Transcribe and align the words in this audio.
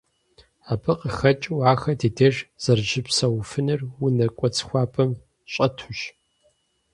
Абы 0.71 0.93
къыхэкӏыу 0.99 1.63
ахэр 1.71 1.95
ди 1.99 2.09
деж 2.17 2.35
зэрыщыпсэуфынур 2.63 3.81
унэ 4.03 4.27
кӏуэцӏ 4.37 4.59
хуабэм 4.67 5.11
щӏэтущ. 5.51 5.99